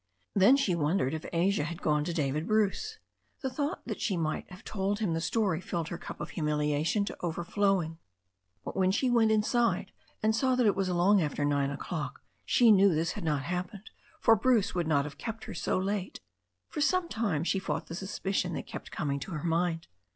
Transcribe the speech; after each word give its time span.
Then 0.33 0.57
she 0.57 0.73
wondered 0.73 1.13
if 1.13 1.27
Asia 1.31 1.63
had 1.63 1.79
gone 1.79 2.03
to 2.05 2.11
David 2.11 2.47
Bruce. 2.47 2.97
The 3.41 3.51
thought 3.51 3.85
that 3.85 4.01
she 4.01 4.17
might 4.17 4.49
have 4.49 4.63
told 4.63 4.97
him 4.97 5.13
the 5.13 5.21
story 5.21 5.61
filled 5.61 5.89
her 5.89 5.99
cup 5.99 6.19
of 6.19 6.31
humiliation 6.31 7.05
to 7.05 7.17
overflowing. 7.21 7.99
But 8.65 8.75
when 8.75 8.89
she 8.89 9.11
went 9.11 9.29
inside 9.29 9.91
and 10.23 10.35
saw 10.35 10.55
that 10.55 10.65
it 10.65 10.75
was 10.75 10.89
long 10.89 11.21
after 11.21 11.45
nine 11.45 11.69
o'clock 11.69 12.21
she 12.43 12.71
knew 12.71 12.95
this 12.95 13.11
had 13.11 13.23
not 13.23 13.43
l^appened, 13.43 13.89
for 14.19 14.35
Bruce 14.35 14.73
would 14.73 14.87
not 14.87 15.05
have 15.05 15.19
kept 15.19 15.43
her 15.43 15.53
so 15.53 15.77
late. 15.77 16.19
For 16.67 16.81
some 16.81 17.07
time 17.07 17.43
she 17.43 17.59
fought 17.59 17.85
the 17.85 17.93
suspicion 17.93 18.53
that 18.53 18.65
kept 18.65 18.89
coming 18.89 19.19
to 19.19 19.33
her 19.33 19.43
mind. 19.43 19.85